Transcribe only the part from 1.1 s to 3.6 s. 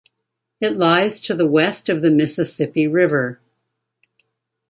to the west of the Mississippi River.